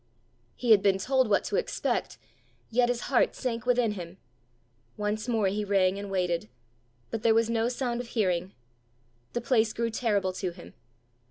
He 0.55 0.71
had 0.71 0.81
been 0.81 0.97
told 0.97 1.29
what 1.29 1.43
to 1.43 1.57
expect, 1.57 2.17
yet 2.71 2.89
his 2.89 3.01
heart 3.01 3.35
sank 3.35 3.67
within 3.67 3.91
him. 3.91 4.17
Once 4.97 5.27
more 5.27 5.45
he 5.45 5.63
rang 5.63 5.99
and 5.99 6.09
waited; 6.09 6.49
but 7.11 7.21
there 7.21 7.35
was 7.35 7.51
no 7.51 7.69
sound 7.69 8.01
of 8.01 8.07
hearing. 8.07 8.51
The 9.33 9.41
place 9.41 9.73
grew 9.73 9.91
terrible 9.91 10.33
to 10.33 10.49
him. 10.49 10.73